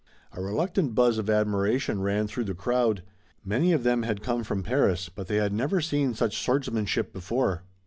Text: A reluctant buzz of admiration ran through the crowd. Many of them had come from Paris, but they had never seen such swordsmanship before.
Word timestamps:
A 0.31 0.41
reluctant 0.41 0.95
buzz 0.95 1.19
of 1.19 1.29
admiration 1.29 2.01
ran 2.01 2.25
through 2.25 2.45
the 2.45 2.55
crowd. 2.55 3.03
Many 3.45 3.71
of 3.71 3.83
them 3.83 4.01
had 4.01 4.23
come 4.23 4.43
from 4.43 4.63
Paris, 4.63 5.09
but 5.09 5.27
they 5.27 5.35
had 5.35 5.53
never 5.53 5.79
seen 5.79 6.15
such 6.15 6.43
swordsmanship 6.43 7.13
before. 7.13 7.61